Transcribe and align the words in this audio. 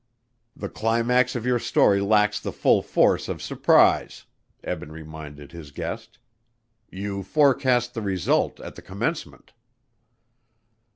"The 0.55 0.67
climax 0.67 1.35
of 1.35 1.45
your 1.45 1.59
story 1.59 2.01
lacks 2.01 2.39
the 2.39 2.51
full 2.51 2.81
force 2.81 3.29
of 3.29 3.39
surprise," 3.39 4.25
Eben 4.63 4.91
reminded 4.91 5.51
his 5.51 5.69
guest. 5.69 6.17
"You 6.89 7.21
forecast 7.21 7.93
the 7.93 8.01
result 8.01 8.59
at 8.61 8.73
the 8.73 8.81
commencement." 8.81 9.53